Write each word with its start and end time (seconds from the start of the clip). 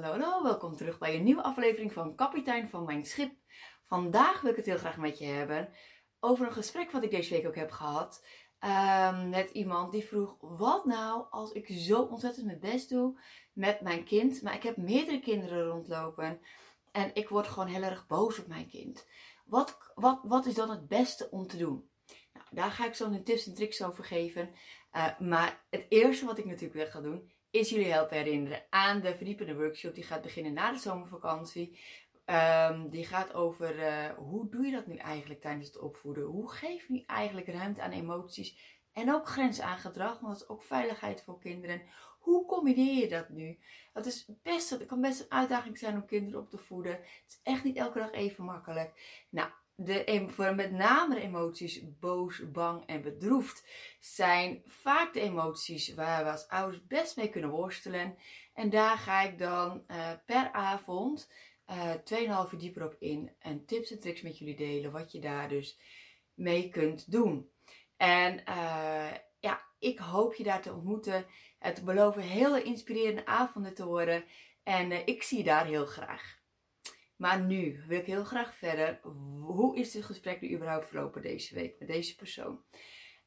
Hallo, 0.00 0.42
welkom 0.42 0.76
terug 0.76 0.98
bij 0.98 1.14
een 1.14 1.22
nieuwe 1.22 1.42
aflevering 1.42 1.92
van 1.92 2.14
Kapitein 2.14 2.68
van 2.68 2.84
Mijn 2.84 3.04
Schip. 3.04 3.34
Vandaag 3.84 4.40
wil 4.40 4.50
ik 4.50 4.56
het 4.56 4.66
heel 4.66 4.76
graag 4.78 4.96
met 4.96 5.18
je 5.18 5.24
hebben 5.24 5.72
over 6.20 6.46
een 6.46 6.52
gesprek 6.52 6.90
wat 6.90 7.02
ik 7.02 7.10
deze 7.10 7.34
week 7.34 7.46
ook 7.46 7.54
heb 7.54 7.70
gehad. 7.70 8.24
Um, 8.60 9.28
met 9.28 9.50
iemand 9.50 9.92
die 9.92 10.04
vroeg: 10.04 10.36
Wat 10.40 10.84
nou 10.84 11.26
als 11.30 11.52
ik 11.52 11.66
zo 11.68 12.02
ontzettend 12.02 12.46
mijn 12.46 12.58
best 12.58 12.88
doe 12.88 13.20
met 13.52 13.80
mijn 13.80 14.04
kind, 14.04 14.42
maar 14.42 14.54
ik 14.54 14.62
heb 14.62 14.76
meerdere 14.76 15.20
kinderen 15.20 15.66
rondlopen 15.66 16.40
en 16.92 17.10
ik 17.14 17.28
word 17.28 17.46
gewoon 17.46 17.68
heel 17.68 17.82
erg 17.82 18.06
boos 18.06 18.38
op 18.38 18.46
mijn 18.46 18.68
kind? 18.68 19.06
Wat, 19.44 19.92
wat, 19.94 20.20
wat 20.22 20.46
is 20.46 20.54
dan 20.54 20.70
het 20.70 20.88
beste 20.88 21.30
om 21.30 21.46
te 21.46 21.56
doen? 21.56 21.90
Nou, 22.32 22.46
daar 22.50 22.70
ga 22.70 22.86
ik 22.86 22.94
zo 22.94 23.04
een 23.04 23.24
tips 23.24 23.46
en 23.46 23.54
tricks 23.54 23.82
over 23.82 24.04
geven. 24.04 24.50
Uh, 24.92 25.18
maar 25.18 25.64
het 25.70 25.86
eerste 25.88 26.26
wat 26.26 26.38
ik 26.38 26.44
natuurlijk 26.44 26.74
wil 26.74 26.86
gaan 26.86 27.02
doen, 27.02 27.32
is 27.52 27.70
jullie 27.70 27.92
helpen 27.92 28.16
herinneren 28.16 28.62
aan 28.70 29.00
de 29.00 29.16
verdiepende 29.16 29.56
workshop. 29.56 29.94
Die 29.94 30.04
gaat 30.04 30.22
beginnen 30.22 30.52
na 30.52 30.72
de 30.72 30.78
zomervakantie. 30.78 31.78
Um, 32.26 32.90
die 32.90 33.06
gaat 33.06 33.34
over 33.34 33.78
uh, 33.78 34.10
hoe 34.16 34.48
doe 34.48 34.66
je 34.66 34.72
dat 34.72 34.86
nu 34.86 34.96
eigenlijk 34.96 35.40
tijdens 35.40 35.66
het 35.66 35.78
opvoeden? 35.78 36.24
Hoe 36.24 36.50
geef 36.50 36.86
je 36.86 36.92
nu 36.92 37.02
eigenlijk 37.06 37.48
ruimte 37.48 37.82
aan 37.82 37.90
emoties 37.90 38.80
en 38.92 39.14
ook 39.14 39.28
grenzen 39.28 39.64
aan 39.64 39.78
gedrag? 39.78 40.20
Want 40.20 40.32
dat 40.32 40.42
is 40.42 40.48
ook 40.48 40.62
veiligheid 40.62 41.22
voor 41.22 41.38
kinderen. 41.38 41.82
Hoe 42.18 42.46
combineer 42.46 42.94
je 42.94 43.08
dat 43.08 43.28
nu? 43.28 43.58
Dat 43.92 44.06
is 44.06 44.28
best, 44.42 44.70
het 44.70 44.86
kan 44.86 45.00
best 45.00 45.20
een 45.20 45.30
uitdaging 45.30 45.78
zijn 45.78 45.94
om 45.94 46.06
kinderen 46.06 46.40
op 46.40 46.50
te 46.50 46.58
voeden. 46.58 46.92
Het 46.92 47.24
is 47.26 47.40
echt 47.42 47.64
niet 47.64 47.76
elke 47.76 47.98
dag 47.98 48.10
even 48.10 48.44
makkelijk. 48.44 49.24
Nou, 49.30 49.50
de, 49.74 50.52
met 50.56 50.72
name 50.72 51.14
de 51.14 51.20
emoties 51.20 51.98
boos, 52.00 52.50
bang 52.50 52.86
en 52.86 53.02
bedroefd 53.02 53.66
zijn 54.00 54.62
vaak 54.66 55.12
de 55.12 55.20
emoties 55.20 55.94
waar 55.94 56.24
we 56.24 56.30
als 56.30 56.48
ouders 56.48 56.86
best 56.86 57.16
mee 57.16 57.28
kunnen 57.28 57.50
worstelen. 57.50 58.16
En 58.54 58.70
daar 58.70 58.98
ga 58.98 59.22
ik 59.22 59.38
dan 59.38 59.84
uh, 59.90 60.10
per 60.26 60.52
avond 60.52 61.30
uh, 61.70 61.94
2,5 62.46 62.52
uur 62.52 62.58
dieper 62.58 62.84
op 62.84 62.96
in 62.98 63.30
en 63.38 63.64
tips 63.64 63.90
en 63.90 64.00
tricks 64.00 64.22
met 64.22 64.38
jullie 64.38 64.56
delen 64.56 64.92
wat 64.92 65.12
je 65.12 65.20
daar 65.20 65.48
dus 65.48 65.78
mee 66.34 66.68
kunt 66.68 67.10
doen. 67.10 67.50
En 67.96 68.38
uh, 68.48 69.10
ja, 69.40 69.62
ik 69.78 69.98
hoop 69.98 70.34
je 70.34 70.44
daar 70.44 70.62
te 70.62 70.72
ontmoeten. 70.72 71.26
Het 71.58 71.84
beloven 71.84 72.22
hele 72.22 72.62
inspirerende 72.62 73.26
avonden 73.26 73.74
te 73.74 73.86
worden. 73.86 74.24
En 74.62 75.06
ik 75.06 75.22
zie 75.22 75.38
je 75.38 75.44
daar 75.44 75.66
heel 75.66 75.86
graag. 75.86 76.41
Maar 77.22 77.40
nu 77.40 77.82
wil 77.86 77.98
ik 77.98 78.06
heel 78.06 78.24
graag 78.24 78.54
verder. 78.54 79.00
Hoe 79.40 79.76
is 79.76 79.90
dit 79.90 80.04
gesprek 80.04 80.40
nu 80.40 80.54
überhaupt 80.54 80.86
verlopen 80.86 81.22
deze 81.22 81.54
week 81.54 81.78
met 81.78 81.88
deze 81.88 82.16
persoon? 82.16 82.62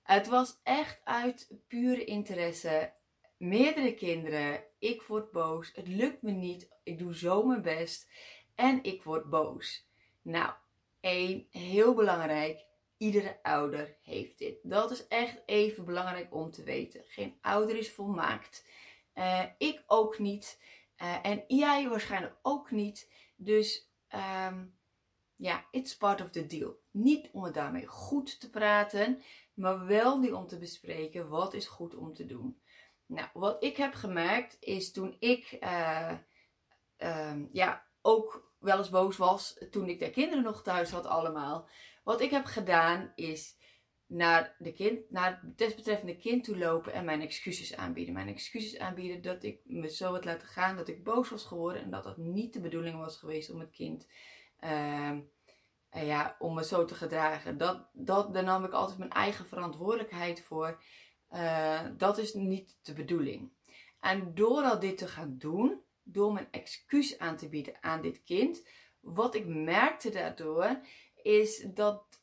Het 0.03 0.27
was 0.27 0.59
echt 0.63 1.01
uit 1.03 1.51
pure 1.67 2.03
interesse. 2.03 2.93
Meerdere 3.37 3.93
kinderen. 3.93 4.63
Ik 4.79 5.01
word 5.01 5.31
boos. 5.31 5.71
Het 5.75 5.87
lukt 5.87 6.21
me 6.21 6.31
niet. 6.31 6.69
Ik 6.83 6.99
doe 6.99 7.15
zo 7.15 7.43
mijn 7.43 7.61
best. 7.61 8.07
En 8.55 8.83
ik 8.83 9.03
word 9.03 9.29
boos. 9.29 9.87
Nou, 10.21 10.53
één, 10.99 11.47
heel 11.51 11.93
belangrijk. 11.93 12.65
Iedere 12.97 13.39
ouder 13.43 13.97
heeft 14.01 14.37
dit. 14.37 14.57
Dat 14.63 14.91
is 14.91 15.07
echt 15.07 15.41
even 15.45 15.85
belangrijk 15.85 16.33
om 16.33 16.51
te 16.51 16.63
weten. 16.63 17.03
Geen 17.07 17.37
ouder 17.41 17.77
is 17.77 17.91
volmaakt. 17.91 18.65
Uh, 19.15 19.43
ik 19.57 19.83
ook 19.87 20.19
niet. 20.19 20.59
Uh, 21.01 21.25
en 21.25 21.43
jij 21.47 21.89
waarschijnlijk 21.89 22.35
ook 22.41 22.71
niet. 22.71 23.11
Dus 23.35 23.91
um, 24.49 24.77
ja, 25.35 25.65
it's 25.71 25.97
part 25.97 26.21
of 26.21 26.29
the 26.29 26.45
deal. 26.45 26.79
Niet 26.91 27.29
om 27.31 27.43
het 27.43 27.53
daarmee 27.53 27.87
goed 27.87 28.39
te 28.39 28.49
praten, 28.49 29.23
maar 29.53 29.85
wel 29.85 30.19
niet 30.19 30.33
om 30.33 30.47
te 30.47 30.57
bespreken 30.57 31.29
wat 31.29 31.53
is 31.53 31.67
goed 31.67 31.95
om 31.95 32.13
te 32.13 32.25
doen. 32.25 32.59
Nou, 33.05 33.27
wat 33.33 33.63
ik 33.63 33.77
heb 33.77 33.93
gemerkt 33.93 34.57
is 34.59 34.91
toen 34.91 35.15
ik 35.19 35.57
uh, 35.59 36.13
um, 36.97 37.49
ja, 37.51 37.85
ook 38.01 38.53
wel 38.59 38.77
eens 38.77 38.89
boos 38.89 39.17
was 39.17 39.57
toen 39.71 39.89
ik 39.89 39.99
de 39.99 40.09
kinderen 40.09 40.43
nog 40.43 40.63
thuis 40.63 40.91
had 40.91 41.05
allemaal. 41.05 41.69
Wat 42.03 42.21
ik 42.21 42.31
heb 42.31 42.45
gedaan 42.45 43.11
is 43.15 43.54
naar, 44.07 44.55
de 44.57 44.73
kind, 44.73 45.11
naar 45.11 45.39
het 45.41 45.57
desbetreffende 45.57 46.17
kind 46.17 46.43
toe 46.43 46.57
lopen 46.57 46.93
en 46.93 47.05
mijn 47.05 47.21
excuses 47.21 47.75
aanbieden. 47.75 48.13
Mijn 48.13 48.27
excuses 48.27 48.79
aanbieden 48.79 49.21
dat 49.21 49.43
ik 49.43 49.59
me 49.63 49.89
zo 49.89 50.11
had 50.11 50.25
laten 50.25 50.47
gaan, 50.47 50.75
dat 50.75 50.87
ik 50.87 51.03
boos 51.03 51.29
was 51.29 51.45
geworden 51.45 51.81
en 51.81 51.89
dat 51.89 52.03
dat 52.03 52.17
niet 52.17 52.53
de 52.53 52.61
bedoeling 52.61 52.97
was 52.97 53.17
geweest 53.17 53.49
om 53.49 53.59
het 53.59 53.71
kind, 53.71 54.07
uh, 54.63 55.11
ja, 55.89 56.35
om 56.39 56.53
me 56.53 56.63
zo 56.63 56.85
te 56.85 56.95
gedragen. 56.95 57.57
Dat, 57.57 57.89
dat, 57.93 58.33
daar 58.33 58.43
nam 58.43 58.63
ik 58.63 58.71
altijd 58.71 58.97
mijn 58.97 59.11
eigen 59.11 59.45
verantwoordelijkheid 59.45 60.41
voor. 60.41 60.83
Uh, 61.31 61.81
dat 61.97 62.17
is 62.17 62.33
niet 62.33 62.77
de 62.81 62.93
bedoeling. 62.93 63.51
En 63.99 64.33
door 64.33 64.63
al 64.63 64.79
dit 64.79 64.97
te 64.97 65.07
gaan 65.07 65.37
doen, 65.37 65.81
door 66.03 66.33
mijn 66.33 66.47
excuus 66.51 67.19
aan 67.19 67.37
te 67.37 67.49
bieden 67.49 67.83
aan 67.83 68.01
dit 68.01 68.23
kind, 68.23 68.67
wat 68.99 69.35
ik 69.35 69.45
merkte 69.45 70.09
daardoor, 70.09 70.79
is 71.21 71.67
dat 71.73 72.21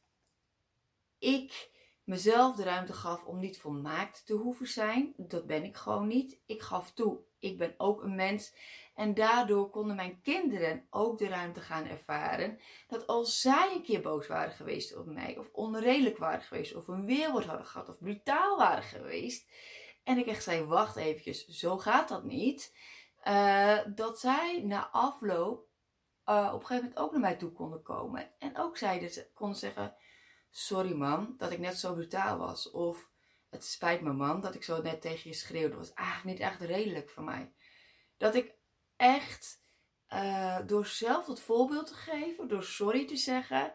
ik 1.18 1.70
mezelf 2.04 2.56
de 2.56 2.62
ruimte 2.62 2.92
gaf 2.92 3.24
om 3.24 3.38
niet 3.38 3.58
volmaakt 3.58 4.26
te 4.26 4.34
hoeven 4.34 4.66
zijn. 4.66 5.14
Dat 5.16 5.46
ben 5.46 5.64
ik 5.64 5.76
gewoon 5.76 6.06
niet. 6.06 6.40
Ik 6.46 6.62
gaf 6.62 6.92
toe, 6.92 7.20
ik 7.38 7.58
ben 7.58 7.74
ook 7.76 8.02
een 8.02 8.14
mens. 8.14 8.54
En 8.94 9.14
daardoor 9.14 9.70
konden 9.70 9.96
mijn 9.96 10.20
kinderen 10.20 10.86
ook 10.90 11.18
de 11.18 11.28
ruimte 11.28 11.60
gaan 11.60 11.86
ervaren 11.86 12.58
dat 12.88 13.06
als 13.06 13.40
zij 13.40 13.72
een 13.74 13.82
keer 13.82 14.00
boos 14.00 14.26
waren 14.26 14.52
geweest 14.52 14.96
op 14.96 15.06
mij, 15.06 15.38
of 15.38 15.48
onredelijk 15.52 16.18
waren 16.18 16.42
geweest, 16.42 16.74
of 16.74 16.88
een 16.88 17.06
weerwoord 17.06 17.44
hadden 17.44 17.66
gehad, 17.66 17.88
of 17.88 17.98
brutaal 17.98 18.56
waren 18.56 18.82
geweest, 18.82 19.48
en 20.04 20.18
ik 20.18 20.26
echt 20.26 20.42
zei: 20.42 20.64
Wacht 20.64 20.96
eventjes, 20.96 21.46
zo 21.46 21.78
gaat 21.78 22.08
dat 22.08 22.24
niet. 22.24 22.76
Uh, 23.24 23.78
dat 23.94 24.20
zij 24.20 24.62
na 24.64 24.88
afloop 24.90 25.66
uh, 26.26 26.50
op 26.54 26.60
een 26.60 26.66
gegeven 26.66 26.88
moment 26.88 26.96
ook 26.96 27.10
naar 27.10 27.20
mij 27.20 27.36
toe 27.36 27.52
konden 27.52 27.82
komen. 27.82 28.30
En 28.38 28.58
ook 28.58 28.76
zeiden, 28.76 29.26
konden 29.34 29.58
zeggen: 29.58 29.94
Sorry 30.54 30.92
man, 30.92 31.34
dat 31.38 31.50
ik 31.50 31.58
net 31.58 31.78
zo 31.78 31.94
brutaal 31.94 32.38
was. 32.38 32.70
Of 32.70 33.10
het 33.50 33.64
spijt 33.64 34.00
me 34.00 34.12
man, 34.12 34.40
dat 34.40 34.54
ik 34.54 34.62
zo 34.62 34.82
net 34.82 35.00
tegen 35.00 35.30
je 35.30 35.36
schreeuwde. 35.36 35.68
Dat 35.68 35.78
was 35.78 35.92
eigenlijk 35.92 36.38
niet 36.38 36.48
echt 36.48 36.60
redelijk 36.60 37.10
voor 37.10 37.24
mij. 37.24 37.52
Dat 38.16 38.34
ik 38.34 38.54
echt 38.96 39.62
uh, 40.08 40.58
door 40.66 40.86
zelf 40.86 41.26
het 41.26 41.40
voorbeeld 41.40 41.86
te 41.86 41.94
geven, 41.94 42.48
door 42.48 42.62
sorry 42.62 43.06
te 43.06 43.16
zeggen 43.16 43.72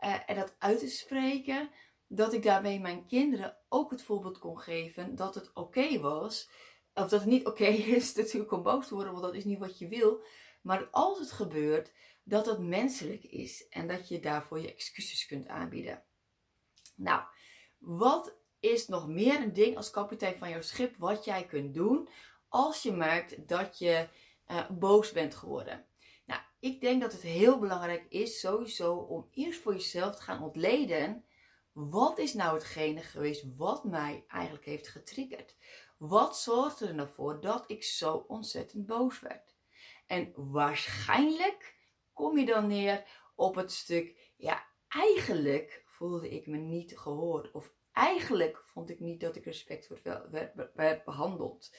uh, 0.00 0.16
en 0.26 0.36
dat 0.36 0.54
uit 0.58 0.78
te 0.78 0.88
spreken, 0.88 1.70
dat 2.06 2.32
ik 2.32 2.42
daarmee 2.42 2.80
mijn 2.80 3.06
kinderen 3.06 3.56
ook 3.68 3.90
het 3.90 4.02
voorbeeld 4.02 4.38
kon 4.38 4.58
geven 4.58 5.14
dat 5.14 5.34
het 5.34 5.50
oké 5.54 6.00
was. 6.00 6.50
Of 6.94 7.08
dat 7.08 7.20
het 7.20 7.28
niet 7.28 7.46
oké 7.46 7.62
okay 7.62 7.74
is 7.96 8.14
natuurlijk 8.14 8.52
om 8.52 8.62
boos 8.62 8.88
te 8.88 8.94
worden, 8.94 9.12
want 9.12 9.24
dat 9.24 9.34
is 9.34 9.44
niet 9.44 9.58
wat 9.58 9.78
je 9.78 9.88
wil. 9.88 10.22
Maar 10.62 10.88
als 10.90 11.18
het 11.18 11.32
gebeurt, 11.32 11.92
dat 12.22 12.46
het 12.46 12.58
menselijk 12.58 13.24
is 13.24 13.68
en 13.68 13.88
dat 13.88 14.08
je 14.08 14.20
daarvoor 14.20 14.60
je 14.60 14.72
excuses 14.72 15.26
kunt 15.26 15.48
aanbieden. 15.48 16.04
Nou, 17.00 17.22
wat 17.78 18.36
is 18.58 18.88
nog 18.88 19.08
meer 19.08 19.40
een 19.40 19.52
ding 19.52 19.76
als 19.76 19.90
kapitein 19.90 20.38
van 20.38 20.50
jouw 20.50 20.62
schip 20.62 20.96
wat 20.96 21.24
jij 21.24 21.46
kunt 21.46 21.74
doen 21.74 22.08
als 22.48 22.82
je 22.82 22.92
merkt 22.92 23.48
dat 23.48 23.78
je 23.78 24.08
uh, 24.50 24.70
boos 24.70 25.12
bent 25.12 25.34
geworden? 25.34 25.86
Nou, 26.24 26.40
ik 26.58 26.80
denk 26.80 27.00
dat 27.00 27.12
het 27.12 27.22
heel 27.22 27.58
belangrijk 27.58 28.06
is 28.08 28.40
sowieso 28.40 28.94
om 28.94 29.28
eerst 29.30 29.60
voor 29.60 29.72
jezelf 29.72 30.16
te 30.16 30.22
gaan 30.22 30.42
ontleden. 30.42 31.24
Wat 31.72 32.18
is 32.18 32.34
nou 32.34 32.54
hetgene 32.54 33.02
geweest 33.02 33.44
wat 33.56 33.84
mij 33.84 34.24
eigenlijk 34.28 34.64
heeft 34.64 34.88
getriggerd? 34.88 35.56
Wat 35.96 36.38
zorgde 36.38 36.86
er 36.86 36.94
nou 36.94 37.08
voor 37.08 37.40
dat 37.40 37.64
ik 37.66 37.84
zo 37.84 38.24
ontzettend 38.28 38.86
boos 38.86 39.20
werd? 39.20 39.54
En 40.06 40.32
waarschijnlijk 40.36 41.74
kom 42.12 42.38
je 42.38 42.46
dan 42.46 42.66
neer 42.66 43.04
op 43.34 43.54
het 43.54 43.72
stuk, 43.72 44.32
ja, 44.36 44.66
eigenlijk 44.88 45.84
voelde 46.00 46.30
ik 46.30 46.46
me 46.46 46.56
niet 46.56 46.98
gehoord. 46.98 47.50
Of 47.50 47.72
eigenlijk 47.92 48.62
vond 48.64 48.90
ik 48.90 49.00
niet 49.00 49.20
dat 49.20 49.36
ik 49.36 49.44
respectvol 49.44 49.98
werd, 50.30 50.70
werd, 50.74 51.04
behandeld. 51.04 51.76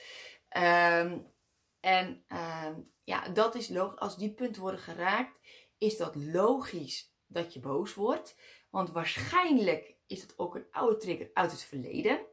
Um, 0.57 1.31
en 1.79 2.25
um, 2.27 2.91
ja, 3.03 3.29
dat 3.29 3.55
is 3.55 3.69
logisch. 3.69 3.99
Als 3.99 4.17
die 4.17 4.33
punten 4.33 4.61
worden 4.61 4.79
geraakt, 4.79 5.39
is 5.77 5.97
dat 5.97 6.15
logisch 6.15 7.13
dat 7.27 7.53
je 7.53 7.59
boos 7.59 7.93
wordt. 7.93 8.35
Want 8.69 8.91
waarschijnlijk 8.91 9.95
is 10.07 10.27
dat 10.27 10.39
ook 10.39 10.55
een 10.55 10.67
oude 10.71 10.97
trigger 10.97 11.29
uit 11.33 11.51
het 11.51 11.63
verleden. 11.63 12.25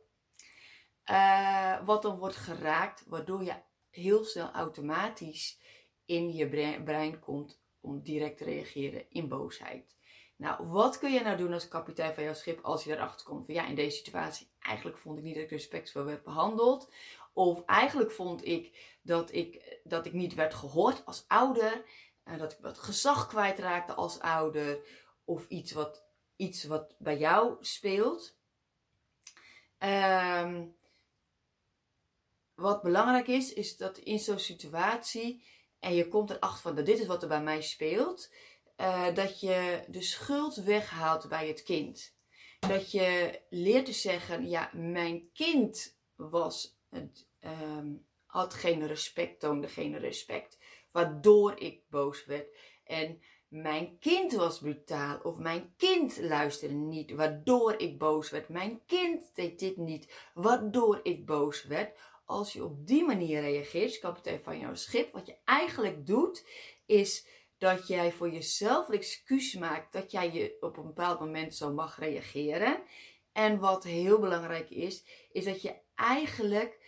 Uh, 1.10 1.86
wat 1.86 2.02
dan 2.02 2.18
wordt 2.18 2.36
geraakt, 2.36 3.04
waardoor 3.06 3.44
je 3.44 3.54
heel 3.90 4.24
snel 4.24 4.50
automatisch 4.50 5.60
in 6.04 6.32
je 6.32 6.48
brein 6.84 7.18
komt 7.18 7.60
om 7.80 8.02
direct 8.02 8.38
te 8.38 8.44
reageren 8.44 9.10
in 9.10 9.28
boosheid. 9.28 9.97
Nou, 10.38 10.66
wat 10.66 10.98
kun 10.98 11.12
je 11.12 11.20
nou 11.20 11.36
doen 11.36 11.52
als 11.52 11.68
kapitein 11.68 12.14
van 12.14 12.22
jouw 12.22 12.34
schip 12.34 12.64
als 12.64 12.84
je 12.84 12.92
erachter 12.92 13.26
komt 13.26 13.44
van 13.44 13.54
ja, 13.54 13.66
in 13.66 13.74
deze 13.74 13.96
situatie 13.96 14.50
eigenlijk 14.58 14.98
vond 14.98 15.18
ik 15.18 15.24
niet 15.24 15.34
dat 15.34 15.44
ik 15.44 15.50
respectvol 15.50 16.04
werd 16.04 16.22
behandeld. 16.22 16.92
Of 17.32 17.64
eigenlijk 17.64 18.12
vond 18.12 18.44
ik 18.44 18.96
dat 19.02 19.32
ik, 19.32 19.78
dat 19.84 20.06
ik 20.06 20.12
niet 20.12 20.34
werd 20.34 20.54
gehoord 20.54 21.06
als 21.06 21.24
ouder. 21.28 21.84
Uh, 22.24 22.38
dat 22.38 22.52
ik 22.52 22.58
wat 22.60 22.78
gezag 22.78 23.26
kwijtraakte 23.26 23.94
als 23.94 24.20
ouder. 24.20 24.86
Of 25.24 25.48
iets 25.48 25.72
wat, 25.72 26.04
iets 26.36 26.64
wat 26.64 26.94
bij 26.98 27.18
jou 27.18 27.56
speelt. 27.60 28.36
Um, 29.78 30.76
wat 32.54 32.82
belangrijk 32.82 33.26
is, 33.26 33.52
is 33.52 33.76
dat 33.76 33.98
in 33.98 34.18
zo'n 34.18 34.38
situatie 34.38 35.44
en 35.78 35.94
je 35.94 36.08
komt 36.08 36.30
erachter 36.30 36.60
van 36.60 36.74
dat 36.74 36.86
dit 36.86 36.98
is 36.98 37.06
wat 37.06 37.22
er 37.22 37.28
bij 37.28 37.42
mij 37.42 37.62
speelt, 37.62 38.32
uh, 38.80 39.14
dat 39.14 39.40
je 39.40 39.84
de 39.88 40.02
schuld 40.02 40.54
weghaalt 40.54 41.28
bij 41.28 41.48
het 41.48 41.62
kind. 41.62 42.16
Dat 42.58 42.90
je 42.90 43.40
leert 43.50 43.86
te 43.86 43.92
zeggen, 43.92 44.48
ja, 44.48 44.70
mijn 44.72 45.30
kind 45.32 45.98
was, 46.14 46.78
um, 47.40 48.06
had 48.26 48.54
geen 48.54 48.86
respect, 48.86 49.40
toonde 49.40 49.68
geen 49.68 49.98
respect, 49.98 50.58
waardoor 50.90 51.58
ik 51.58 51.82
boos 51.88 52.24
werd. 52.24 52.56
En 52.84 53.20
mijn 53.48 53.98
kind 53.98 54.32
was 54.32 54.58
brutaal 54.58 55.20
of 55.22 55.38
mijn 55.38 55.74
kind 55.76 56.18
luisterde 56.20 56.74
niet, 56.74 57.10
waardoor 57.10 57.74
ik 57.80 57.98
boos 57.98 58.30
werd. 58.30 58.48
Mijn 58.48 58.82
kind 58.86 59.34
deed 59.34 59.58
dit 59.58 59.76
niet, 59.76 60.30
waardoor 60.34 61.00
ik 61.02 61.26
boos 61.26 61.64
werd. 61.64 61.98
Als 62.24 62.52
je 62.52 62.64
op 62.64 62.86
die 62.86 63.04
manier 63.04 63.40
reageert, 63.40 63.98
kapitein 63.98 64.40
van 64.40 64.58
jouw 64.58 64.74
schip, 64.74 65.12
wat 65.12 65.26
je 65.26 65.36
eigenlijk 65.44 66.06
doet, 66.06 66.46
is 66.86 67.26
dat 67.58 67.86
jij 67.86 68.12
voor 68.12 68.30
jezelf 68.30 68.88
een 68.88 68.94
excuus 68.94 69.54
maakt 69.54 69.92
dat 69.92 70.10
jij 70.10 70.32
je 70.32 70.56
op 70.60 70.76
een 70.76 70.86
bepaald 70.86 71.20
moment 71.20 71.54
zo 71.54 71.72
mag 71.72 71.98
reageren. 71.98 72.82
En 73.32 73.58
wat 73.58 73.84
heel 73.84 74.18
belangrijk 74.18 74.70
is, 74.70 75.04
is 75.32 75.44
dat 75.44 75.62
je 75.62 75.74
eigenlijk 75.94 76.78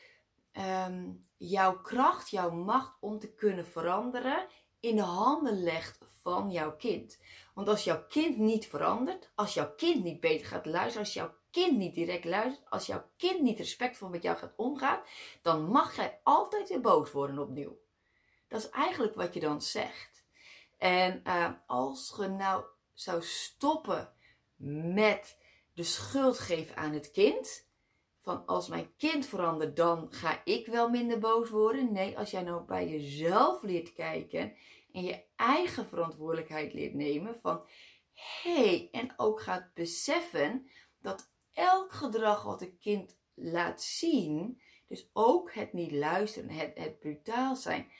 um, 0.86 1.26
jouw 1.36 1.80
kracht, 1.80 2.30
jouw 2.30 2.50
macht 2.50 2.96
om 3.00 3.18
te 3.18 3.32
kunnen 3.32 3.66
veranderen 3.66 4.46
in 4.80 4.96
de 4.96 5.02
handen 5.02 5.62
legt 5.62 5.98
van 6.22 6.50
jouw 6.50 6.76
kind. 6.76 7.18
Want 7.54 7.68
als 7.68 7.84
jouw 7.84 8.06
kind 8.08 8.36
niet 8.36 8.66
verandert, 8.66 9.30
als 9.34 9.54
jouw 9.54 9.74
kind 9.74 10.04
niet 10.04 10.20
beter 10.20 10.46
gaat 10.46 10.66
luisteren, 10.66 11.04
als 11.04 11.14
jouw 11.14 11.34
kind 11.50 11.76
niet 11.76 11.94
direct 11.94 12.24
luistert, 12.24 12.70
als 12.70 12.86
jouw 12.86 13.04
kind 13.16 13.40
niet 13.40 13.58
respectvol 13.58 14.08
met 14.08 14.22
jou 14.22 14.36
gaat 14.36 14.52
omgaan, 14.56 15.00
dan 15.42 15.70
mag 15.70 15.96
jij 15.96 16.20
altijd 16.22 16.68
weer 16.68 16.80
boos 16.80 17.12
worden 17.12 17.38
opnieuw. 17.38 17.78
Dat 18.48 18.60
is 18.60 18.70
eigenlijk 18.70 19.14
wat 19.14 19.34
je 19.34 19.40
dan 19.40 19.62
zegt. 19.62 20.09
En 20.80 21.20
uh, 21.26 21.50
als 21.66 22.14
je 22.18 22.26
nou 22.26 22.64
zou 22.92 23.22
stoppen 23.22 24.12
met 24.94 25.38
de 25.74 25.82
schuld 25.82 26.38
geven 26.38 26.76
aan 26.76 26.92
het 26.92 27.10
kind, 27.10 27.68
van 28.18 28.46
als 28.46 28.68
mijn 28.68 28.96
kind 28.96 29.26
verandert, 29.26 29.76
dan 29.76 30.06
ga 30.10 30.40
ik 30.44 30.66
wel 30.66 30.88
minder 30.88 31.18
boos 31.18 31.50
worden. 31.50 31.92
Nee, 31.92 32.18
als 32.18 32.30
jij 32.30 32.42
nou 32.42 32.64
bij 32.64 32.88
jezelf 32.88 33.62
leert 33.62 33.92
kijken 33.92 34.56
en 34.92 35.02
je 35.02 35.24
eigen 35.36 35.88
verantwoordelijkheid 35.88 36.72
leert 36.72 36.94
nemen 36.94 37.40
van 37.40 37.68
hé, 38.12 38.52
hey, 38.52 38.88
en 38.92 39.12
ook 39.16 39.40
gaat 39.40 39.74
beseffen 39.74 40.70
dat 41.00 41.32
elk 41.52 41.92
gedrag 41.92 42.42
wat 42.42 42.62
een 42.62 42.78
kind 42.78 43.18
laat 43.34 43.82
zien, 43.82 44.60
dus 44.88 45.10
ook 45.12 45.54
het 45.54 45.72
niet 45.72 45.92
luisteren, 45.92 46.50
het, 46.50 46.78
het 46.78 46.98
brutaal 46.98 47.56
zijn, 47.56 47.90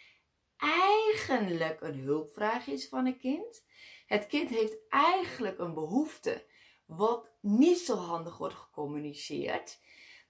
eigenlijk 0.60 1.80
een 1.80 1.98
hulpvraag 1.98 2.66
is 2.66 2.88
van 2.88 3.06
een 3.06 3.18
kind. 3.18 3.64
Het 4.06 4.26
kind 4.26 4.50
heeft 4.50 4.76
eigenlijk 4.88 5.58
een 5.58 5.74
behoefte 5.74 6.46
wat 6.84 7.28
niet 7.40 7.78
zo 7.78 7.96
handig 7.96 8.38
wordt 8.38 8.54
gecommuniceerd. 8.54 9.80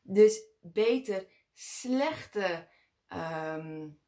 Dus 0.03 0.43
beter 0.61 1.27
slechte 1.53 2.69
um, 3.09 4.01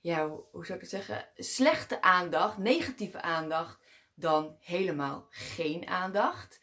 ja, 0.00 0.28
hoe 0.28 0.66
zou 0.66 0.74
ik 0.74 0.80
het 0.80 0.90
zeggen, 0.90 1.28
slechte 1.36 2.02
aandacht, 2.02 2.58
negatieve 2.58 3.22
aandacht, 3.22 3.78
dan 4.14 4.56
helemaal 4.60 5.26
geen 5.30 5.86
aandacht. 5.86 6.60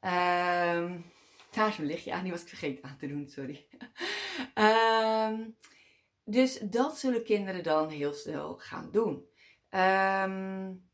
Um, 0.00 1.12
daar 1.50 1.68
is 1.68 1.76
mijn 1.76 1.86
lichtje 1.86 2.12
aan, 2.12 2.22
die 2.22 2.32
was 2.32 2.42
ik 2.42 2.48
vergeten 2.48 2.84
aan 2.84 2.96
te 2.96 3.06
doen, 3.06 3.28
sorry. 3.28 3.68
um, 4.54 5.56
dus 6.26 6.58
dat 6.58 6.98
zullen 6.98 7.24
kinderen 7.24 7.62
dan 7.62 7.88
heel 7.88 8.12
snel 8.12 8.58
gaan 8.58 8.90
doen. 8.90 9.14
Um, 9.70 10.88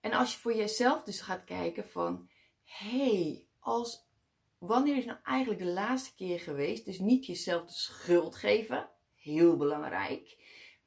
en 0.00 0.12
als 0.12 0.32
je 0.32 0.38
voor 0.38 0.54
jezelf 0.54 1.02
dus 1.02 1.20
gaat 1.20 1.44
kijken 1.44 1.88
van, 1.88 2.30
hey, 2.64 3.46
als, 3.58 4.08
wanneer 4.58 4.96
is 4.96 5.04
nou 5.04 5.18
eigenlijk 5.24 5.60
de 5.60 5.72
laatste 5.72 6.14
keer 6.14 6.40
geweest? 6.40 6.84
Dus 6.84 6.98
niet 6.98 7.26
jezelf 7.26 7.66
de 7.66 7.72
schuld 7.72 8.36
geven, 8.36 8.88
heel 9.14 9.56
belangrijk 9.56 10.38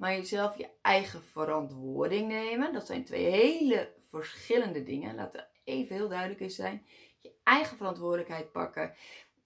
maar 0.03 0.15
jezelf 0.15 0.57
je 0.57 0.69
eigen 0.81 1.23
verantwoording 1.23 2.27
nemen. 2.27 2.73
Dat 2.73 2.85
zijn 2.85 3.05
twee 3.05 3.25
hele 3.25 3.93
verschillende 4.09 4.83
dingen. 4.83 5.15
Laat 5.15 5.35
er 5.35 5.49
even 5.63 5.95
heel 5.95 6.09
duidelijk 6.09 6.51
zijn. 6.51 6.85
Je 7.21 7.31
eigen 7.43 7.77
verantwoordelijkheid 7.77 8.51
pakken. 8.51 8.93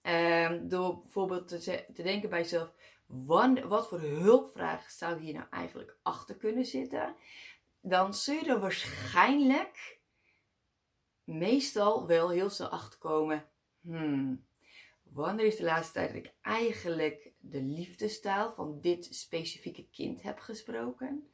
Um, 0.08 0.68
door 0.68 1.00
bijvoorbeeld 1.00 1.48
te, 1.48 1.84
denken 2.02 2.30
bij 2.30 2.38
jezelf: 2.38 2.72
wat 3.06 3.88
voor 3.88 4.00
hulpvraag 4.00 4.90
zou 4.90 5.20
hier 5.20 5.34
nou 5.34 5.46
eigenlijk 5.50 5.96
achter 6.02 6.36
kunnen 6.36 6.64
zitten? 6.64 7.14
Dan 7.80 8.14
zul 8.14 8.34
je 8.34 8.46
er 8.46 8.60
waarschijnlijk 8.60 9.98
meestal 11.24 12.06
wel 12.06 12.30
heel 12.30 12.50
snel 12.50 12.68
achter 12.68 12.98
komen. 12.98 13.48
Hmm, 13.80 14.46
Wanneer 15.12 15.46
is 15.46 15.56
de 15.56 15.64
laatste 15.64 15.92
tijd 15.92 16.08
dat 16.14 16.24
ik 16.24 16.32
eigenlijk 16.42 17.30
de 17.38 17.62
liefdestaal 17.62 18.52
van 18.52 18.80
dit 18.80 19.08
specifieke 19.10 19.88
kind 19.90 20.22
heb 20.22 20.38
gesproken? 20.38 21.30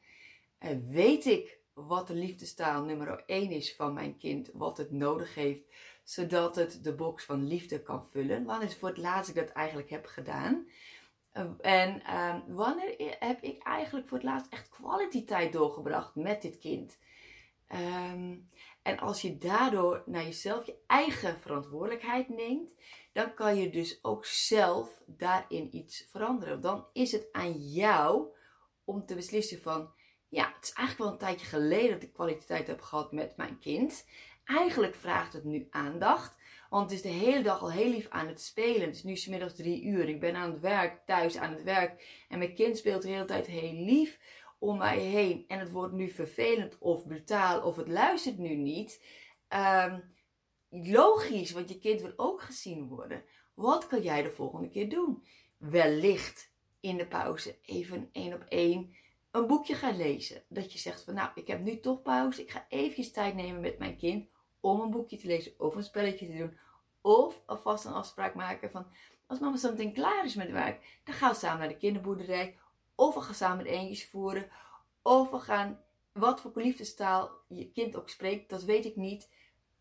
Weet 0.89 1.25
ik 1.25 1.59
wat 1.73 2.07
de 2.07 2.13
liefdestaal 2.13 2.83
nummer 2.83 3.23
1 3.25 3.51
is 3.51 3.75
van 3.75 3.93
mijn 3.93 4.17
kind, 4.17 4.49
wat 4.53 4.77
het 4.77 4.91
nodig 4.91 5.35
heeft, 5.35 5.63
zodat 6.05 6.55
het 6.55 6.83
de 6.83 6.95
box 6.95 7.25
van 7.25 7.47
liefde 7.47 7.81
kan 7.81 8.05
vullen? 8.05 8.45
Wanneer 8.45 8.67
is 8.67 8.75
voor 8.75 8.89
het 8.89 8.97
laatst 8.97 9.29
ik 9.29 9.35
dat 9.35 9.49
eigenlijk 9.49 9.89
heb 9.89 10.05
gedaan? 10.05 10.67
Uh, 11.33 11.49
en 11.61 12.01
uh, 12.01 12.35
wanneer 12.47 13.15
heb 13.19 13.41
ik 13.41 13.63
eigenlijk 13.63 14.07
voor 14.07 14.17
het 14.17 14.27
laatst 14.27 14.51
echt 14.51 14.69
kwaliteit 14.69 15.53
doorgebracht 15.53 16.15
met 16.15 16.41
dit 16.41 16.57
kind? 16.57 16.97
Um, 17.73 18.49
en 18.81 18.99
als 18.99 19.21
je 19.21 19.37
daardoor 19.37 20.03
naar 20.05 20.23
jezelf 20.23 20.65
je 20.65 20.77
eigen 20.87 21.39
verantwoordelijkheid 21.39 22.29
neemt, 22.29 22.73
dan 23.13 23.33
kan 23.33 23.57
je 23.57 23.69
dus 23.69 23.99
ook 24.03 24.25
zelf 24.25 25.01
daarin 25.05 25.75
iets 25.75 26.07
veranderen. 26.09 26.61
Dan 26.61 26.85
is 26.93 27.11
het 27.11 27.27
aan 27.31 27.51
jou 27.51 28.27
om 28.83 29.05
te 29.05 29.15
beslissen 29.15 29.61
van, 29.61 29.93
ja, 30.35 30.53
het 30.55 30.63
is 30.63 30.73
eigenlijk 30.73 30.97
wel 30.97 31.11
een 31.11 31.35
tijdje 31.35 31.57
geleden 31.57 31.91
dat 31.91 32.03
ik 32.03 32.13
kwaliteit 32.13 32.67
heb 32.67 32.81
gehad 32.81 33.11
met 33.11 33.37
mijn 33.37 33.59
kind. 33.59 34.05
Eigenlijk 34.45 34.95
vraagt 34.95 35.33
het 35.33 35.43
nu 35.43 35.67
aandacht. 35.69 36.37
Want 36.69 36.83
het 36.83 36.99
is 36.99 37.01
de 37.01 37.25
hele 37.25 37.43
dag 37.43 37.61
al 37.61 37.71
heel 37.71 37.89
lief 37.89 38.09
aan 38.09 38.27
het 38.27 38.41
spelen. 38.41 38.81
Het 38.81 38.95
is 38.95 39.03
nu 39.03 39.15
smiddags 39.15 39.55
drie 39.55 39.83
uur. 39.83 40.09
Ik 40.09 40.19
ben 40.19 40.35
aan 40.35 40.51
het 40.51 40.59
werk, 40.59 41.05
thuis 41.05 41.37
aan 41.37 41.51
het 41.51 41.63
werk. 41.63 42.23
En 42.29 42.37
mijn 42.37 42.53
kind 42.53 42.77
speelt 42.77 43.01
de 43.01 43.09
hele 43.09 43.25
tijd 43.25 43.45
heel 43.45 43.73
lief 43.73 44.19
om 44.59 44.77
mij 44.77 44.99
heen. 44.99 45.45
En 45.47 45.59
het 45.59 45.71
wordt 45.71 45.93
nu 45.93 46.09
vervelend 46.09 46.77
of 46.77 47.07
brutaal 47.07 47.61
of 47.61 47.75
het 47.75 47.87
luistert 47.87 48.37
nu 48.37 48.55
niet. 48.55 49.03
Um, 49.49 50.15
logisch, 50.69 51.51
want 51.51 51.69
je 51.69 51.79
kind 51.79 52.01
wil 52.01 52.13
ook 52.15 52.41
gezien 52.41 52.87
worden. 52.87 53.23
Wat 53.53 53.87
kan 53.87 54.01
jij 54.01 54.23
de 54.23 54.31
volgende 54.31 54.69
keer 54.69 54.89
doen? 54.89 55.25
Wellicht 55.57 56.53
in 56.79 56.97
de 56.97 57.07
pauze 57.07 57.57
even 57.61 58.09
één 58.11 58.33
op 58.33 58.45
één 58.47 58.95
een 59.35 59.47
boekje 59.47 59.75
gaan 59.75 59.97
lezen. 59.97 60.43
Dat 60.47 60.73
je 60.73 60.79
zegt 60.79 61.03
van 61.03 61.13
nou, 61.13 61.29
ik 61.35 61.47
heb 61.47 61.61
nu 61.61 61.79
toch 61.79 62.01
pauze. 62.01 62.41
Ik 62.41 62.51
ga 62.51 62.65
even 62.69 63.11
tijd 63.11 63.35
nemen 63.35 63.61
met 63.61 63.79
mijn 63.79 63.97
kind 63.97 64.27
om 64.59 64.79
een 64.79 64.91
boekje 64.91 65.17
te 65.17 65.27
lezen 65.27 65.53
of 65.57 65.75
een 65.75 65.83
spelletje 65.83 66.25
te 66.25 66.37
doen. 66.37 66.57
Of 67.01 67.41
alvast 67.45 67.85
een 67.85 67.93
afspraak 67.93 68.33
maken 68.33 68.71
van 68.71 68.87
als 69.27 69.39
mama 69.39 69.57
zo 69.57 69.69
meteen 69.69 69.93
klaar 69.93 70.25
is 70.25 70.35
met 70.35 70.51
werk, 70.51 70.99
dan 71.03 71.15
gaan 71.15 71.31
we 71.31 71.37
samen 71.37 71.59
naar 71.59 71.67
de 71.67 71.77
kinderboerderij. 71.77 72.57
Of 72.95 73.13
we 73.13 73.21
gaan 73.21 73.35
samen 73.35 73.65
eentjes 73.65 74.07
voeren. 74.07 74.49
Of 75.01 75.31
we 75.31 75.39
gaan, 75.39 75.79
wat 76.11 76.41
voor 76.41 76.51
liefdestaal 76.55 77.31
je 77.47 77.71
kind 77.71 77.95
ook 77.95 78.09
spreekt, 78.09 78.49
dat 78.49 78.63
weet 78.63 78.85
ik 78.85 78.95
niet 78.95 79.29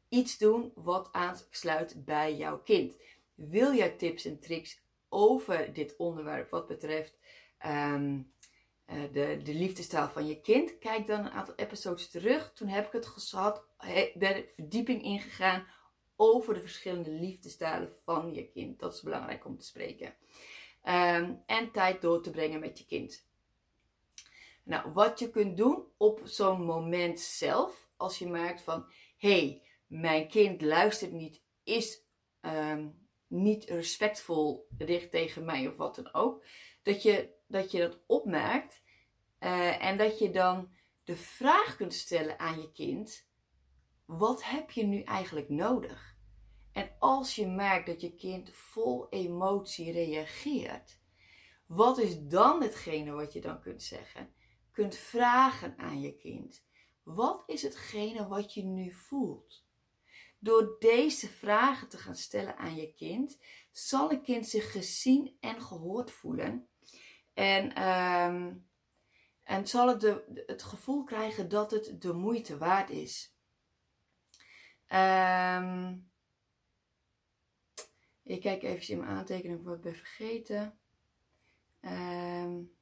iets 0.09 0.39
doen 0.39 0.73
wat 0.75 1.09
aansluit 1.13 2.05
bij 2.05 2.37
jouw 2.37 2.59
kind. 2.59 2.97
Wil 3.35 3.75
jij 3.75 3.91
tips 3.91 4.25
en 4.25 4.41
tricks 4.41 4.83
over 5.09 5.73
dit 5.73 5.97
onderwerp 5.97 6.51
wat 6.51 6.67
betreft 6.67 7.19
um, 7.67 8.33
de, 8.87 9.41
de 9.43 9.55
liefdestaal 9.55 10.09
van 10.09 10.26
je 10.26 10.41
kind? 10.41 10.79
Kijk 10.79 11.07
dan 11.07 11.25
een 11.25 11.31
aantal 11.31 11.55
episodes 11.55 12.11
terug. 12.11 12.53
Toen 12.53 12.69
heb 12.69 12.87
ik 12.87 12.93
het 12.93 13.07
gehad, 13.07 13.64
ben 14.14 14.45
verdieping 14.55 15.03
ingegaan 15.03 15.67
over 16.17 16.55
de 16.55 16.61
verschillende 16.61 17.11
liefdestalen 17.11 17.93
van 18.05 18.35
je 18.35 18.49
kind. 18.49 18.79
Dat 18.79 18.95
is 18.95 19.03
belangrijk 19.03 19.45
om 19.45 19.59
te 19.59 19.64
spreken. 19.64 20.14
Um, 20.85 21.43
en 21.47 21.71
tijd 21.73 22.00
door 22.00 22.23
te 22.23 22.31
brengen 22.31 22.61
met 22.61 22.79
je 22.79 22.87
kind. 22.87 23.26
Nou, 24.62 24.93
wat 24.93 25.19
je 25.19 25.31
kunt 25.31 25.57
doen 25.57 25.85
op 25.97 26.21
zo'n 26.25 26.62
moment 26.64 27.21
zelf, 27.21 27.88
als 27.97 28.19
je 28.19 28.26
merkt 28.26 28.62
van, 28.62 28.87
hey, 29.17 29.62
mijn 29.87 30.29
kind 30.29 30.62
luistert 30.62 31.12
niet, 31.12 31.43
is 31.62 32.03
um, 32.41 33.09
niet 33.26 33.64
respectvol 33.64 34.67
richt 34.79 35.11
tegen 35.11 35.45
mij 35.45 35.69
of 35.69 35.76
wat 35.76 35.95
dan 35.95 36.14
ook. 36.14 36.45
Dat 36.85 37.03
je 37.03 37.33
dat, 37.47 37.71
je 37.71 37.79
dat 37.79 37.99
opmerkt 38.07 38.83
uh, 39.41 39.85
en 39.85 39.99
dat 39.99 40.19
je 40.19 40.31
dan 40.31 40.73
de 41.05 41.17
vraag 41.17 41.76
kunt 41.76 41.95
stellen 41.95 42.38
aan 42.38 42.61
je 42.61 42.73
kind: 42.73 43.29
wat 44.05 44.45
heb 44.45 44.71
je 44.71 44.85
nu 44.85 45.03
eigenlijk 45.03 45.49
nodig? 45.49 46.17
En 46.73 46.91
als 46.99 47.35
je 47.35 47.47
merkt 47.47 47.87
dat 47.87 48.00
je 48.00 48.14
kind 48.14 48.50
vol 48.53 49.09
emotie 49.11 49.93
reageert, 49.93 51.00
wat 51.67 51.99
is 51.99 52.19
dan 52.21 52.62
hetgene 52.62 53.12
wat 53.12 53.33
je 53.33 53.41
dan 53.41 53.61
kunt 53.61 53.83
zeggen? 53.83 54.35
kunt 54.75 54.97
vragen 54.97 55.79
aan 55.79 56.00
je 56.00 56.17
kind. 56.17 56.64
Wat 57.03 57.43
is 57.47 57.62
hetgene 57.62 58.29
wat 58.29 58.55
je 58.55 58.62
nu 58.62 58.93
voelt? 58.93 59.64
Door 60.38 60.76
deze 60.79 61.29
vragen 61.29 61.88
te 61.88 61.99
gaan 61.99 62.17
stellen 62.17 62.57
aan 62.57 62.75
je 62.75 62.93
kind, 62.93 63.38
zal 63.71 64.11
een 64.11 64.23
kind 64.23 64.47
zich 64.47 64.73
gezien 64.73 65.37
en 65.41 65.62
gehoord 65.62 66.11
voelen. 66.11 66.69
En, 67.35 67.75
ehm, 67.75 68.53
en 69.43 69.67
zal 69.67 69.88
het 69.88 70.00
de, 70.00 70.43
het 70.47 70.62
gevoel 70.62 71.05
krijgen 71.05 71.49
dat 71.49 71.71
het 71.71 72.03
de 72.03 72.12
moeite 72.12 72.59
waard 72.59 72.91
is. 72.91 73.35
Um, 74.88 76.11
ik 78.23 78.41
kijk 78.41 78.62
even 78.62 78.88
in 78.88 78.99
mijn 78.99 79.11
aantekeningen 79.11 79.57
of 79.57 79.62
ik 79.62 79.69
wat 79.69 79.81
ben 79.81 79.95
vergeten. 79.95 80.79
Um, 81.81 82.73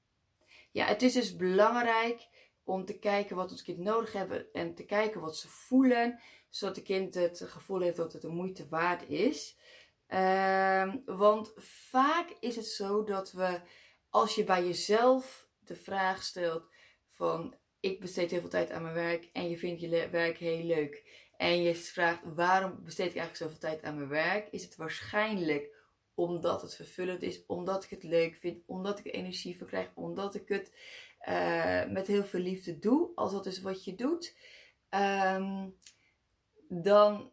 ja, 0.70 0.86
het 0.86 1.02
is 1.02 1.12
dus 1.12 1.36
belangrijk 1.36 2.28
om 2.64 2.84
te 2.84 2.98
kijken 2.98 3.36
wat 3.36 3.50
het 3.50 3.62
kind 3.62 3.78
nodig 3.78 4.12
heeft 4.12 4.50
en 4.52 4.74
te 4.74 4.84
kijken 4.84 5.20
wat 5.20 5.36
ze 5.36 5.48
voelen, 5.48 6.20
zodat 6.48 6.76
het 6.76 6.84
kind 6.84 7.14
het 7.14 7.42
gevoel 7.46 7.80
heeft 7.80 7.96
dat 7.96 8.12
het 8.12 8.22
de 8.22 8.28
moeite 8.28 8.68
waard 8.68 9.08
is. 9.08 9.56
Um, 10.08 11.02
want 11.04 11.52
vaak 11.90 12.36
is 12.40 12.56
het 12.56 12.66
zo 12.66 13.04
dat 13.04 13.32
we, 13.32 13.60
als 14.12 14.34
je 14.34 14.44
bij 14.44 14.64
jezelf 14.64 15.48
de 15.58 15.74
vraag 15.74 16.22
stelt 16.22 16.64
van 17.08 17.54
ik 17.80 18.00
besteed 18.00 18.30
heel 18.30 18.40
veel 18.40 18.48
tijd 18.48 18.70
aan 18.70 18.82
mijn 18.82 18.94
werk 18.94 19.28
en 19.32 19.48
je 19.48 19.58
vindt 19.58 19.80
je 19.80 20.08
werk 20.10 20.36
heel 20.36 20.64
leuk 20.64 21.02
en 21.36 21.62
je 21.62 21.74
vraagt 21.74 22.20
waarom 22.34 22.84
besteed 22.84 23.10
ik 23.10 23.16
eigenlijk 23.16 23.36
zoveel 23.36 23.68
tijd 23.70 23.82
aan 23.82 23.96
mijn 23.96 24.08
werk, 24.08 24.48
is 24.50 24.62
het 24.62 24.76
waarschijnlijk 24.76 25.74
omdat 26.14 26.62
het 26.62 26.74
vervullend 26.74 27.22
is, 27.22 27.46
omdat 27.46 27.84
ik 27.84 27.90
het 27.90 28.02
leuk 28.02 28.34
vind, 28.34 28.62
omdat 28.66 28.98
ik 28.98 29.14
energie 29.14 29.58
van 29.58 29.66
krijg, 29.66 29.90
omdat 29.94 30.34
ik 30.34 30.48
het 30.48 30.72
uh, 31.28 31.86
met 31.86 32.06
heel 32.06 32.24
veel 32.24 32.40
liefde 32.40 32.78
doe, 32.78 33.10
als 33.14 33.32
dat 33.32 33.46
is 33.46 33.60
wat 33.60 33.84
je 33.84 33.94
doet. 33.94 34.36
Um, 34.90 35.76
dan 36.68 37.32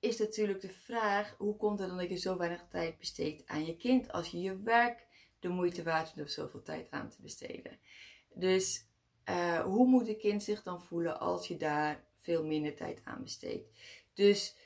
is 0.00 0.18
natuurlijk 0.18 0.60
de 0.60 0.72
vraag: 0.72 1.34
hoe 1.38 1.56
komt 1.56 1.78
het 1.78 1.88
dan 1.88 1.98
dat 1.98 2.08
je 2.08 2.16
zo 2.16 2.36
weinig 2.36 2.66
tijd 2.70 2.98
besteedt 2.98 3.46
aan 3.46 3.66
je 3.66 3.76
kind 3.76 4.12
als 4.12 4.28
je 4.28 4.40
je 4.40 4.62
werk 4.62 5.05
de 5.48 5.54
moeite 5.54 5.82
waard 5.82 6.12
om 6.16 6.26
zoveel 6.26 6.62
tijd 6.62 6.90
aan 6.90 7.08
te 7.08 7.22
besteden? 7.22 7.78
Dus 8.34 8.86
uh, 9.30 9.60
hoe 9.60 9.86
moet 9.86 10.08
een 10.08 10.18
kind 10.18 10.42
zich 10.42 10.62
dan 10.62 10.82
voelen 10.82 11.20
als 11.20 11.48
je 11.48 11.56
daar 11.56 12.04
veel 12.16 12.44
minder 12.44 12.74
tijd 12.74 13.00
aan 13.04 13.22
besteedt? 13.22 13.68
Dus 14.14 14.56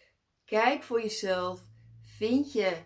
kijk 0.45 0.83
voor 0.83 1.03
jezelf: 1.03 1.61
vind 2.03 2.53
je 2.53 2.77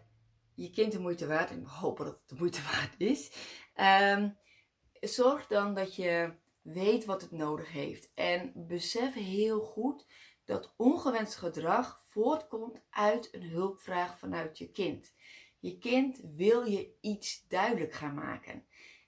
je 0.55 0.71
kind 0.71 0.93
de 0.93 0.99
moeite 0.99 1.27
waard. 1.27 1.51
En 1.51 1.61
ik 1.61 1.67
hoop 1.67 1.97
dat 1.97 2.07
het 2.07 2.29
de 2.29 2.35
moeite 2.35 2.63
waard 2.73 2.95
is. 2.99 3.31
Um, 3.77 4.37
zorg 5.01 5.47
dan 5.47 5.75
dat 5.75 5.95
je 5.95 6.33
weet 6.63 7.05
wat 7.05 7.21
het 7.21 7.31
nodig 7.31 7.73
heeft. 7.73 8.11
En 8.15 8.53
besef 8.55 9.15
heel 9.15 9.61
goed 9.61 10.07
dat 10.45 10.75
ongewenst 10.77 11.35
gedrag 11.35 12.01
voortkomt 12.09 12.81
uit 12.91 13.29
een 13.33 13.43
hulpvraag 13.43 14.19
vanuit 14.19 14.59
je 14.59 14.71
kind. 14.71 15.13
Je 15.65 15.79
kind 15.79 16.21
wil 16.37 16.65
je 16.65 16.95
iets 17.01 17.47
duidelijk 17.49 17.93
gaan 17.93 18.15
maken. 18.15 18.67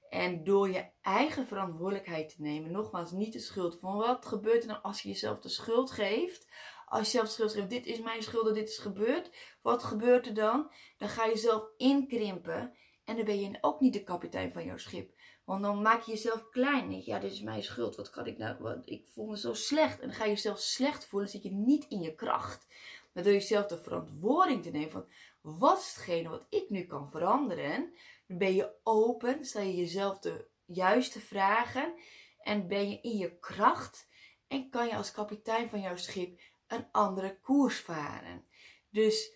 En 0.08 0.44
door 0.44 0.70
je 0.70 0.86
eigen 1.02 1.46
verantwoordelijkheid 1.46 2.28
te 2.28 2.42
nemen, 2.42 2.70
nogmaals 2.70 3.12
niet 3.12 3.32
de 3.32 3.38
schuld 3.38 3.78
van 3.80 3.96
wat 3.96 4.26
gebeurt 4.26 4.62
er 4.62 4.68
nou 4.68 4.82
als 4.82 5.02
je 5.02 5.08
jezelf 5.08 5.40
de 5.40 5.48
schuld 5.48 5.90
geeft 5.90 6.46
als 6.86 7.12
je 7.12 7.16
zelf 7.16 7.28
schuld 7.28 7.50
schrijft, 7.50 7.70
dit 7.70 7.86
is 7.86 8.00
mijn 8.00 8.22
schuld, 8.22 8.54
dit 8.54 8.68
is 8.68 8.78
gebeurd. 8.78 9.30
Wat 9.62 9.84
gebeurt 9.84 10.26
er 10.26 10.34
dan? 10.34 10.70
Dan 10.98 11.08
ga 11.08 11.24
je 11.24 11.36
zelf 11.36 11.68
inkrimpen. 11.76 12.74
En 13.04 13.16
dan 13.16 13.24
ben 13.24 13.40
je 13.40 13.58
ook 13.60 13.80
niet 13.80 13.92
de 13.92 14.02
kapitein 14.02 14.52
van 14.52 14.64
jouw 14.64 14.76
schip. 14.76 15.14
Want 15.44 15.62
dan 15.62 15.82
maak 15.82 16.02
je 16.02 16.12
jezelf 16.12 16.48
klein. 16.50 17.04
Ja, 17.04 17.18
dit 17.18 17.32
is 17.32 17.42
mijn 17.42 17.62
schuld. 17.62 17.96
Wat 17.96 18.10
kan 18.10 18.26
ik 18.26 18.38
nou? 18.38 18.56
Wat, 18.58 18.82
ik 18.84 19.06
voel 19.12 19.26
me 19.26 19.38
zo 19.38 19.54
slecht. 19.54 20.00
En 20.00 20.06
dan 20.06 20.16
ga 20.16 20.24
je 20.24 20.30
jezelf 20.30 20.58
slecht 20.58 21.06
voelen. 21.06 21.28
zit 21.28 21.42
je 21.42 21.52
niet 21.52 21.86
in 21.88 22.00
je 22.00 22.14
kracht. 22.14 22.66
Maar 23.12 23.22
door 23.22 23.32
jezelf 23.32 23.66
de 23.66 23.78
verantwoording 23.78 24.62
te 24.62 24.70
nemen 24.70 24.90
van 24.90 25.06
wat 25.46 25.78
is 25.78 25.94
hetgene 25.94 26.28
wat 26.28 26.46
ik 26.48 26.70
nu 26.70 26.84
kan 26.84 27.10
veranderen. 27.10 27.94
Ben 28.26 28.54
je 28.54 28.72
open. 28.82 29.44
Stel 29.44 29.62
je 29.62 29.74
jezelf 29.74 30.18
de 30.18 30.48
juiste 30.64 31.20
vragen. 31.20 31.94
En 32.38 32.68
ben 32.68 32.90
je 32.90 33.00
in 33.00 33.16
je 33.16 33.38
kracht. 33.38 34.08
En 34.48 34.70
kan 34.70 34.86
je 34.86 34.96
als 34.96 35.12
kapitein 35.12 35.68
van 35.68 35.80
jouw 35.80 35.96
schip 35.96 36.40
een 36.66 36.86
andere 36.92 37.40
koers 37.40 37.80
varen. 37.80 38.44
Dus 38.90 39.34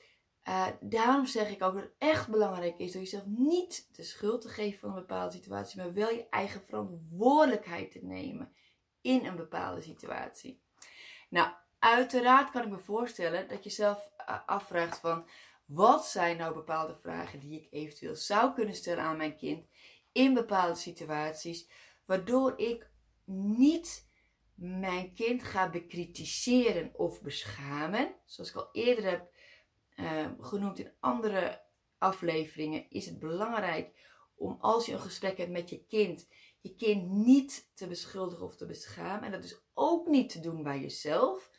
uh, 0.48 0.66
daarom 0.80 1.26
zeg 1.26 1.50
ik 1.50 1.62
ook 1.62 1.74
dat 1.74 1.82
het 1.82 1.94
echt 1.98 2.28
belangrijk 2.28 2.78
is 2.78 2.92
door 2.92 3.02
jezelf 3.02 3.26
niet 3.26 3.88
de 3.92 4.02
schuld 4.02 4.40
te 4.40 4.48
geven 4.48 4.78
van 4.78 4.88
een 4.88 4.94
bepaalde 4.94 5.36
situatie, 5.36 5.82
maar 5.82 5.92
wel 5.92 6.10
je 6.10 6.26
eigen 6.30 6.64
verantwoordelijkheid 6.64 7.90
te 7.90 7.98
nemen 8.02 8.54
in 9.00 9.24
een 9.24 9.36
bepaalde 9.36 9.80
situatie. 9.80 10.62
Nou, 11.28 11.52
uiteraard 11.78 12.50
kan 12.50 12.62
ik 12.62 12.68
me 12.68 12.78
voorstellen 12.78 13.48
dat 13.48 13.64
je 13.64 13.70
zelf 13.70 14.10
uh, 14.28 14.38
afvraagt 14.46 14.98
van 14.98 15.28
wat 15.70 16.06
zijn 16.06 16.36
nou 16.36 16.54
bepaalde 16.54 16.94
vragen 16.94 17.40
die 17.40 17.60
ik 17.60 17.66
eventueel 17.70 18.14
zou 18.14 18.54
kunnen 18.54 18.74
stellen 18.74 19.04
aan 19.04 19.16
mijn 19.16 19.36
kind 19.36 19.66
in 20.12 20.34
bepaalde 20.34 20.74
situaties, 20.74 21.68
waardoor 22.04 22.58
ik 22.58 22.90
niet 23.24 24.08
mijn 24.54 25.14
kind 25.14 25.42
ga 25.42 25.70
bekritiseren 25.70 26.90
of 26.94 27.22
beschamen. 27.22 28.14
Zoals 28.26 28.50
ik 28.50 28.56
al 28.56 28.68
eerder 28.72 29.04
heb 29.04 29.32
uh, 29.96 30.26
genoemd 30.40 30.78
in 30.78 30.92
andere 31.00 31.62
afleveringen, 31.98 32.90
is 32.90 33.06
het 33.06 33.18
belangrijk 33.18 33.98
om 34.34 34.56
als 34.60 34.86
je 34.86 34.92
een 34.92 35.00
gesprek 35.00 35.38
hebt 35.38 35.50
met 35.50 35.70
je 35.70 35.84
kind, 35.84 36.28
je 36.60 36.74
kind 36.74 37.10
niet 37.10 37.70
te 37.74 37.86
beschuldigen 37.86 38.44
of 38.44 38.56
te 38.56 38.66
beschamen. 38.66 39.22
En 39.24 39.32
dat 39.32 39.44
is 39.44 39.62
ook 39.74 40.08
niet 40.08 40.30
te 40.30 40.40
doen 40.40 40.62
bij 40.62 40.80
jezelf. 40.80 41.50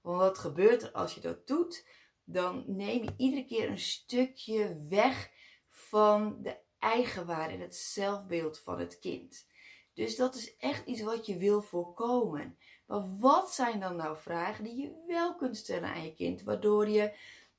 Want 0.00 0.18
wat 0.18 0.38
gebeurt 0.38 0.82
er 0.82 0.92
als 0.92 1.14
je 1.14 1.20
dat 1.20 1.46
doet? 1.46 1.84
Dan 2.32 2.64
neem 2.66 3.02
je 3.02 3.14
iedere 3.16 3.44
keer 3.44 3.70
een 3.70 3.78
stukje 3.78 4.86
weg 4.88 5.30
van 5.68 6.38
de 6.42 6.56
eigenwaarde 6.78 7.54
en 7.54 7.60
het 7.60 7.76
zelfbeeld 7.76 8.58
van 8.58 8.78
het 8.78 8.98
kind. 8.98 9.48
Dus 9.94 10.16
dat 10.16 10.34
is 10.34 10.56
echt 10.56 10.86
iets 10.86 11.02
wat 11.02 11.26
je 11.26 11.36
wil 11.36 11.62
voorkomen. 11.62 12.58
Maar 12.86 13.18
wat 13.18 13.50
zijn 13.50 13.80
dan 13.80 13.96
nou 13.96 14.16
vragen 14.18 14.64
die 14.64 14.76
je 14.76 15.04
wel 15.06 15.34
kunt 15.36 15.56
stellen 15.56 15.88
aan 15.88 16.04
je 16.04 16.14
kind, 16.14 16.42
waardoor 16.42 16.88
je 16.88 17.12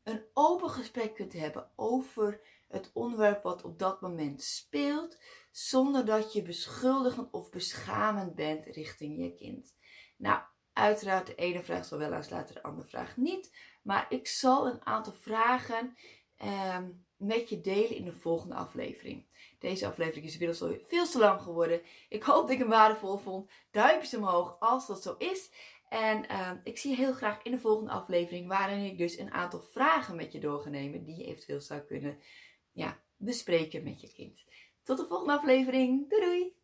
een 0.04 0.24
open 0.34 0.70
gesprek 0.70 1.16
kunt 1.16 1.34
hebben 1.34 1.72
over 1.76 2.42
het 2.68 2.90
onderwerp 2.94 3.44
wat 3.44 3.64
op 3.64 3.80
dat 3.80 4.02
moment 4.02 4.42
speelt, 4.42 5.18
zonder 5.52 6.06
dat 6.06 6.34
je 6.34 6.42
beschuldigend 6.42 7.32
of 7.32 7.50
beschamend 7.50 8.36
bent 8.36 8.66
richting 8.66 9.20
je 9.20 9.34
kind. 9.34 9.76
Nou, 10.18 10.42
uiteraard 10.74 11.28
de 11.28 11.36
ene 11.36 11.64
vraag 11.64 11.86
zal 11.86 11.98
wel 11.98 12.14
aansluiten, 12.14 12.56
de 12.56 12.64
andere 12.64 12.88
vraag 12.88 13.18
niet. 13.18 13.52
Maar 13.82 14.06
ik 14.10 14.28
zal 14.28 14.68
een 14.68 14.86
aantal 14.86 15.14
vragen 15.14 15.96
eh, 16.36 16.78
met 17.18 17.50
je 17.50 17.62
delen 17.62 17.96
in 17.96 18.06
de 18.06 18.14
volgende 18.14 18.56
aflevering. 18.56 19.26
Deze 19.60 19.88
aflevering 19.88 20.26
is 20.26 20.34
inmiddels 20.38 20.80
veel 20.88 21.08
te 21.08 21.20
lang 21.20 21.42
geworden. 21.42 21.82
Ik 22.10 22.24
hoop 22.24 22.42
dat 22.42 22.50
ik 22.50 22.58
hem 22.58 22.68
waardevol 22.68 23.18
vond. 23.18 23.52
Duimpjes 23.72 24.16
omhoog 24.16 24.56
als 24.60 24.88
dat 24.88 25.02
zo 25.02 25.16
is. 25.18 25.50
En 25.90 26.26
uh, 26.32 26.52
ik 26.64 26.78
zie 26.78 26.90
je 26.90 26.98
heel 26.98 27.14
graag 27.14 27.42
in 27.44 27.52
de 27.52 27.60
volgende 27.60 27.92
aflevering, 27.92 28.48
waarin 28.48 28.86
ik 28.86 28.98
dus 28.98 29.18
een 29.18 29.32
aantal 29.32 29.62
vragen 29.62 30.16
met 30.16 30.32
je 30.32 30.40
door 30.40 30.70
nemen, 30.70 31.04
die 31.04 31.18
je 31.18 31.26
eventueel 31.26 31.62
zou 31.62 31.80
kunnen 31.80 32.20
ja, 32.72 33.00
bespreken 33.18 33.84
met 33.84 34.02
je 34.02 34.14
kind. 34.14 34.44
Tot 34.84 34.98
de 34.98 35.06
volgende 35.06 35.34
aflevering. 35.34 36.10
Doei 36.10 36.22
doei! 36.22 36.61